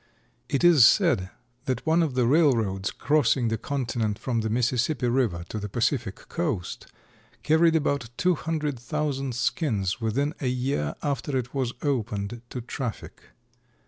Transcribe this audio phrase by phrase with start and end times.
[0.49, 1.29] It is said
[1.65, 6.15] that one of the railroads crossing the continent from the Mississippi river to the Pacific
[6.27, 6.87] coast
[7.43, 13.25] carried about two hundred thousand skins within a year after it was opened to traffic.